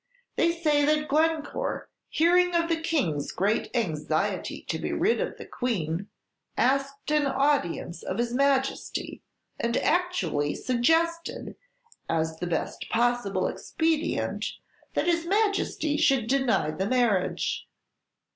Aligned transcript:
They 0.35 0.51
say 0.51 0.83
that 0.83 1.07
Glencore, 1.07 1.87
hearing 2.09 2.55
of 2.55 2.69
the 2.69 2.81
King's 2.81 3.31
great 3.31 3.69
anxiety 3.75 4.63
to 4.63 4.79
be 4.79 4.91
rid 4.91 5.21
of 5.21 5.37
the 5.37 5.45
Queen, 5.45 6.07
asked 6.57 7.11
an 7.11 7.27
audience 7.27 8.01
of 8.01 8.17
his 8.17 8.33
Majesty, 8.33 9.21
and 9.59 9.77
actually 9.77 10.55
suggested, 10.55 11.55
as 12.09 12.39
the 12.39 12.47
best 12.47 12.89
possible 12.89 13.45
expedient, 13.47 14.53
that 14.95 15.05
his 15.05 15.27
Majesty 15.27 15.97
should 15.97 16.25
deny 16.25 16.71
the 16.71 16.87
marriage. 16.87 17.67